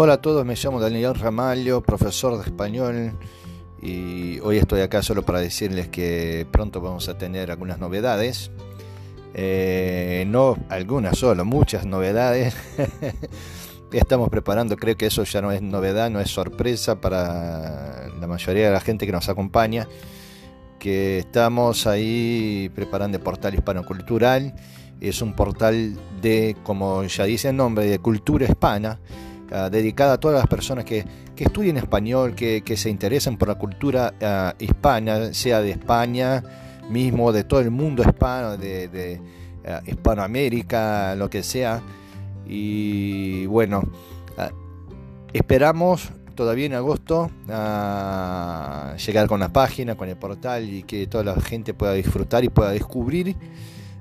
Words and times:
Hola 0.00 0.12
a 0.12 0.22
todos, 0.22 0.46
me 0.46 0.54
llamo 0.54 0.78
Daniel 0.78 1.16
Ramalho, 1.16 1.82
profesor 1.82 2.38
de 2.38 2.44
español 2.44 3.18
y 3.82 4.38
hoy 4.38 4.58
estoy 4.58 4.80
acá 4.82 5.02
solo 5.02 5.22
para 5.24 5.40
decirles 5.40 5.88
que 5.88 6.46
pronto 6.52 6.80
vamos 6.80 7.08
a 7.08 7.18
tener 7.18 7.50
algunas 7.50 7.80
novedades. 7.80 8.52
Eh, 9.34 10.22
no 10.28 10.56
algunas 10.68 11.18
solo, 11.18 11.44
muchas 11.44 11.84
novedades. 11.84 12.54
Estamos 13.92 14.28
preparando, 14.28 14.76
creo 14.76 14.96
que 14.96 15.06
eso 15.06 15.24
ya 15.24 15.42
no 15.42 15.50
es 15.50 15.62
novedad, 15.62 16.10
no 16.10 16.20
es 16.20 16.30
sorpresa 16.30 17.00
para 17.00 18.06
la 18.20 18.28
mayoría 18.28 18.66
de 18.66 18.72
la 18.72 18.80
gente 18.80 19.04
que 19.04 19.10
nos 19.10 19.28
acompaña, 19.28 19.88
que 20.78 21.18
estamos 21.18 21.88
ahí 21.88 22.70
preparando 22.72 23.18
el 23.18 23.24
portal 23.24 23.52
hispano-cultural. 23.56 24.54
Es 25.00 25.22
un 25.22 25.34
portal 25.34 25.98
de, 26.22 26.56
como 26.62 27.02
ya 27.02 27.24
dice 27.24 27.48
el 27.48 27.56
nombre, 27.56 27.86
de 27.86 27.98
cultura 27.98 28.46
hispana 28.46 29.00
Ah, 29.50 29.70
dedicada 29.70 30.14
a 30.14 30.20
todas 30.20 30.38
las 30.38 30.46
personas 30.46 30.84
que, 30.84 31.06
que 31.34 31.44
estudian 31.44 31.78
español, 31.78 32.34
que, 32.34 32.62
se 32.76 32.90
interesan 32.90 33.38
por 33.38 33.48
la 33.48 33.54
cultura 33.54 34.12
uh, 34.20 34.62
hispana, 34.62 35.32
sea 35.32 35.62
de 35.62 35.70
España 35.70 36.42
mismo, 36.90 37.32
de 37.32 37.44
todo 37.44 37.60
el 37.60 37.70
mundo 37.70 38.02
hispano, 38.02 38.58
de, 38.58 39.20
uh, 39.64 39.90
Hispanoamérica, 39.90 41.14
lo 41.14 41.30
que 41.30 41.42
sea. 41.42 41.80
Y 42.46 43.46
bueno, 43.46 43.82
esperamos 45.32 46.10
todavía 46.34 46.66
en 46.66 46.74
agosto 46.74 47.30
llegar 47.46 49.26
con 49.28 49.40
la 49.40 49.52
página, 49.52 49.96
con 49.96 50.08
el 50.08 50.16
portal 50.16 50.68
y 50.68 50.82
que 50.82 51.06
toda 51.06 51.24
la 51.24 51.40
gente 51.40 51.74
pueda 51.74 51.92
disfrutar 51.92 52.44
y 52.44 52.48
pueda 52.48 52.70
descubrir 52.70 53.36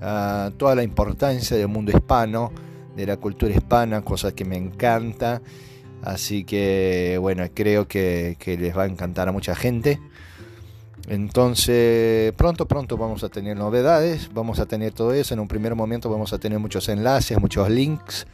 toda 0.00 0.74
la 0.74 0.82
importancia 0.82 1.56
del 1.56 1.68
mundo 1.68 1.92
hispano 1.92 2.50
de 2.96 3.06
la 3.06 3.16
cultura 3.16 3.54
hispana, 3.54 4.02
cosa 4.02 4.34
que 4.34 4.44
me 4.44 4.56
encanta. 4.56 5.42
Así 6.02 6.44
que 6.44 7.16
bueno, 7.20 7.44
creo 7.54 7.86
que, 7.86 8.36
que, 8.38 8.56
les 8.56 8.76
va 8.76 8.84
a 8.84 8.86
encantar 8.86 9.28
a 9.28 9.32
mucha 9.32 9.54
gente. 9.54 10.00
Entonces, 11.08 12.32
pronto, 12.34 12.66
pronto 12.66 12.96
vamos 12.96 13.24
a 13.24 13.28
tener 13.28 13.56
novedades, 13.56 14.30
vamos 14.32 14.60
a 14.60 14.66
tener 14.66 14.92
todo 14.92 15.12
eso. 15.12 15.34
En 15.34 15.40
un 15.40 15.48
primer 15.48 15.74
momento 15.74 16.10
vamos 16.10 16.32
a 16.32 16.38
tener 16.38 16.58
muchos 16.58 16.88
enlaces, 16.88 17.40
muchos 17.40 17.68
links. 17.70 18.26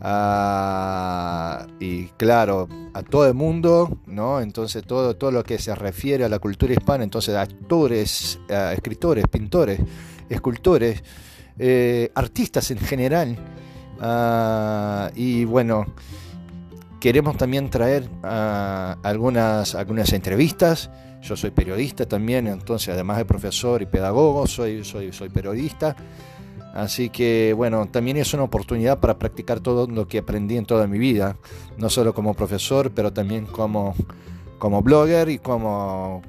Uh, 0.00 1.66
y 1.80 2.06
claro, 2.16 2.68
a 2.94 3.02
todo 3.02 3.26
el 3.26 3.34
mundo, 3.34 3.98
¿no? 4.06 4.40
Entonces 4.40 4.84
todo, 4.84 5.16
todo 5.16 5.32
lo 5.32 5.42
que 5.42 5.58
se 5.58 5.74
refiere 5.74 6.24
a 6.24 6.28
la 6.28 6.38
cultura 6.38 6.72
hispana, 6.72 7.02
entonces 7.02 7.34
actores, 7.34 8.38
uh, 8.48 8.72
escritores, 8.72 9.26
pintores, 9.26 9.80
escultores, 10.28 11.02
eh, 11.58 12.12
artistas 12.14 12.70
en 12.70 12.78
general, 12.78 13.36
Uh, 14.00 15.10
y 15.14 15.44
bueno, 15.44 15.86
queremos 17.00 17.36
también 17.36 17.68
traer 17.68 18.08
uh, 18.22 18.98
algunas, 19.02 19.74
algunas 19.74 20.12
entrevistas. 20.12 20.90
Yo 21.20 21.36
soy 21.36 21.50
periodista 21.50 22.06
también, 22.06 22.46
entonces 22.46 22.94
además 22.94 23.18
de 23.18 23.24
profesor 23.24 23.82
y 23.82 23.86
pedagogo, 23.86 24.46
soy, 24.46 24.84
soy, 24.84 25.12
soy 25.12 25.28
periodista. 25.28 25.96
Así 26.74 27.10
que 27.10 27.54
bueno, 27.56 27.86
también 27.86 28.18
es 28.18 28.32
una 28.34 28.44
oportunidad 28.44 29.00
para 29.00 29.18
practicar 29.18 29.58
todo 29.60 29.88
lo 29.88 30.06
que 30.06 30.18
aprendí 30.18 30.56
en 30.56 30.64
toda 30.64 30.86
mi 30.86 30.98
vida, 30.98 31.36
no 31.76 31.90
solo 31.90 32.14
como 32.14 32.34
profesor, 32.34 32.92
pero 32.94 33.12
también 33.12 33.46
como, 33.46 33.96
como 34.58 34.80
blogger 34.82 35.28
y 35.28 35.38
como 35.38 36.22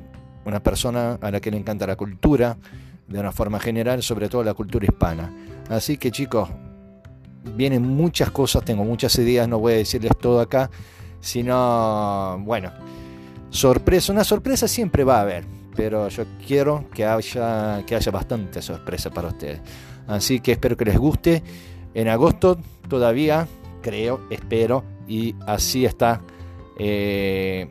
una 0.45 0.63
persona 0.63 1.19
a 1.21 1.29
la 1.29 1.39
que 1.39 1.51
le 1.51 1.57
encanta 1.57 1.85
la 1.85 1.95
cultura, 1.95 2.57
de 3.07 3.19
una 3.19 3.31
forma 3.31 3.59
general, 3.59 4.01
sobre 4.01 4.29
todo 4.29 4.43
la 4.43 4.53
cultura 4.53 4.85
hispana. 4.85 5.31
Así 5.69 5.97
que 5.97 6.11
chicos, 6.11 6.49
vienen 7.43 7.83
muchas 7.83 8.31
cosas, 8.31 8.63
tengo 8.63 8.83
muchas 8.83 9.17
ideas, 9.17 9.47
no 9.47 9.59
voy 9.59 9.73
a 9.73 9.77
decirles 9.77 10.11
todo 10.19 10.39
acá, 10.41 10.69
sino, 11.19 12.39
bueno, 12.41 12.71
sorpresa, 13.49 14.11
una 14.11 14.23
sorpresa 14.23 14.67
siempre 14.67 15.03
va 15.03 15.17
a 15.17 15.21
haber, 15.21 15.45
pero 15.75 16.09
yo 16.09 16.25
quiero 16.45 16.85
que 16.93 17.05
haya, 17.05 17.83
que 17.85 17.95
haya 17.95 18.11
bastante 18.11 18.61
sorpresa 18.61 19.09
para 19.09 19.29
ustedes. 19.29 19.61
Así 20.07 20.39
que 20.39 20.53
espero 20.53 20.75
que 20.75 20.85
les 20.85 20.97
guste. 20.97 21.43
En 21.93 22.07
agosto 22.07 22.59
todavía, 22.87 23.47
creo, 23.81 24.21
espero, 24.29 24.83
y 25.07 25.35
así 25.45 25.85
está. 25.85 26.21
Eh, 26.77 27.69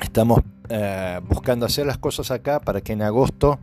estamos 0.00 0.40
eh, 0.68 1.20
buscando 1.24 1.66
hacer 1.66 1.86
las 1.86 1.98
cosas 1.98 2.30
acá 2.30 2.60
para 2.60 2.80
que 2.80 2.92
en 2.92 3.02
agosto, 3.02 3.58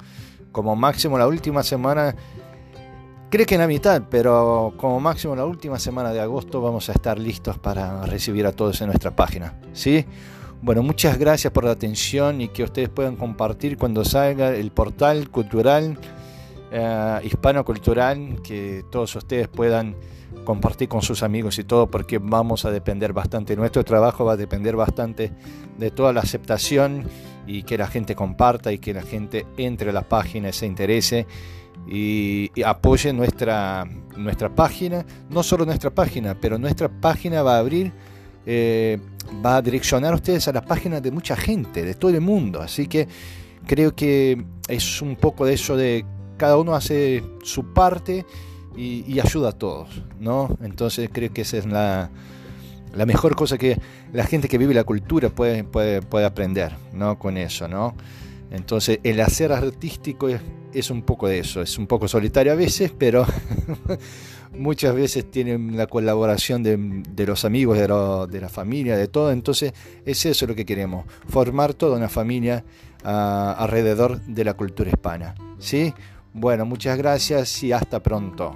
como 0.51 0.75
máximo 0.75 1.17
la 1.17 1.27
última 1.27 1.63
semana, 1.63 2.15
Creo 3.29 3.45
que 3.45 3.55
en 3.55 3.61
la 3.61 3.67
mitad, 3.67 4.03
pero 4.09 4.73
como 4.77 4.99
máximo 4.99 5.35
la 5.35 5.45
última 5.45 5.79
semana 5.79 6.13
de 6.13 6.21
agosto 6.21 6.61
vamos 6.61 6.89
a 6.89 6.93
estar 6.93 7.19
listos 7.19 7.57
para 7.57 8.05
recibir 8.05 8.45
a 8.45 8.51
todos 8.51 8.79
en 8.81 8.87
nuestra 8.87 9.15
página. 9.15 9.55
¿sí? 9.73 10.05
Bueno, 10.61 10.83
muchas 10.83 11.17
gracias 11.17 11.51
por 11.51 11.65
la 11.65 11.71
atención 11.71 12.39
y 12.41 12.49
que 12.49 12.63
ustedes 12.63 12.89
puedan 12.89 13.15
compartir 13.15 13.77
cuando 13.77 14.05
salga 14.05 14.49
el 14.49 14.71
portal 14.71 15.29
cultural, 15.29 15.97
eh, 16.71 17.19
hispano-cultural, 17.23 18.41
que 18.43 18.85
todos 18.91 19.15
ustedes 19.15 19.47
puedan 19.47 19.95
compartir 20.43 20.87
con 20.87 21.01
sus 21.01 21.23
amigos 21.23 21.59
y 21.59 21.63
todo, 21.63 21.87
porque 21.87 22.19
vamos 22.19 22.65
a 22.65 22.71
depender 22.71 23.11
bastante, 23.11 23.55
nuestro 23.55 23.83
trabajo 23.83 24.23
va 24.25 24.33
a 24.33 24.37
depender 24.37 24.75
bastante 24.75 25.31
de 25.77 25.91
toda 25.91 26.13
la 26.13 26.21
aceptación 26.21 27.05
y 27.47 27.63
que 27.63 27.77
la 27.77 27.87
gente 27.87 28.15
comparta 28.15 28.71
y 28.71 28.79
que 28.79 28.93
la 28.93 29.01
gente 29.01 29.45
entre 29.57 29.89
a 29.89 29.93
la 29.93 30.01
página 30.01 30.51
se 30.51 30.65
interese 30.65 31.25
y, 31.87 32.51
y 32.55 32.63
apoye 32.63 33.13
nuestra, 33.13 33.85
nuestra 34.15 34.53
página, 34.53 35.05
no 35.29 35.43
solo 35.43 35.65
nuestra 35.65 35.89
página, 35.89 36.37
pero 36.39 36.57
nuestra 36.57 36.89
página 36.89 37.43
va 37.43 37.57
a 37.57 37.59
abrir, 37.59 37.91
eh, 38.45 38.99
va 39.45 39.57
a 39.57 39.61
direccionar 39.61 40.13
a 40.13 40.15
ustedes 40.15 40.47
a 40.47 40.53
la 40.53 40.61
página 40.61 41.01
de 41.01 41.11
mucha 41.11 41.35
gente, 41.35 41.83
de 41.83 41.93
todo 41.93 42.11
el 42.11 42.21
mundo, 42.21 42.61
así 42.61 42.87
que 42.87 43.07
creo 43.67 43.95
que 43.95 44.43
es 44.67 45.01
un 45.01 45.15
poco 45.15 45.45
de 45.45 45.53
eso 45.53 45.75
de 45.75 46.05
cada 46.37 46.57
uno 46.57 46.73
hace 46.73 47.23
su 47.43 47.73
parte 47.73 48.25
y, 48.75 49.05
y 49.07 49.19
ayuda 49.19 49.49
a 49.49 49.53
todos, 49.53 50.01
¿no? 50.19 50.57
Entonces 50.61 51.09
creo 51.11 51.31
que 51.31 51.41
esa 51.41 51.57
es 51.57 51.65
la, 51.65 52.09
la 52.95 53.05
mejor 53.05 53.35
cosa 53.35 53.57
que 53.57 53.77
la 54.13 54.25
gente 54.25 54.47
que 54.47 54.57
vive 54.57 54.73
la 54.73 54.83
cultura 54.83 55.29
puede, 55.29 55.63
puede, 55.63 56.01
puede 56.01 56.25
aprender, 56.25 56.75
¿no? 56.93 57.19
Con 57.19 57.37
eso, 57.37 57.67
¿no? 57.67 57.95
Entonces 58.51 58.99
el 59.03 59.19
hacer 59.21 59.51
artístico 59.51 60.29
es, 60.29 60.41
es, 60.73 60.89
un 60.89 61.01
poco 61.01 61.27
de 61.27 61.39
eso, 61.39 61.61
es 61.61 61.77
un 61.77 61.87
poco 61.87 62.07
solitario 62.07 62.53
a 62.53 62.55
veces, 62.55 62.91
pero 62.97 63.25
muchas 64.57 64.95
veces 64.95 65.29
tienen 65.29 65.75
la 65.75 65.87
colaboración 65.87 66.63
de, 66.63 66.77
de 66.77 67.25
los 67.25 67.43
amigos, 67.43 67.77
de, 67.77 67.87
de, 68.29 68.41
la 68.41 68.49
familia, 68.49 68.95
de 68.95 69.07
todo. 69.07 69.31
Entonces 69.31 69.73
es 70.05 70.25
eso 70.25 70.47
lo 70.47 70.55
que 70.55 70.65
queremos, 70.65 71.05
formar 71.27 71.73
toda 71.73 71.97
una 71.97 72.09
familia 72.09 72.63
uh, 73.03 73.07
alrededor 73.07 74.21
de 74.21 74.43
la 74.43 74.53
cultura 74.53 74.89
hispana. 74.89 75.35
¿sí? 75.59 75.93
Bueno, 76.33 76.65
muchas 76.65 76.97
gracias 76.97 77.63
y 77.63 77.71
hasta 77.71 78.01
pronto. 78.01 78.55